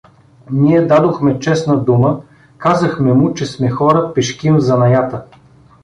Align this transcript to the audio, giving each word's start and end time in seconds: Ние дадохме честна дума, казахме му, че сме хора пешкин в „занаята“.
Ние 0.51 0.81
дадохме 0.85 1.39
честна 1.39 1.83
дума, 1.83 2.21
казахме 2.57 3.13
му, 3.13 3.33
че 3.33 3.45
сме 3.45 3.69
хора 3.69 4.13
пешкин 4.13 4.55
в 4.55 4.59
„занаята“. 4.59 5.23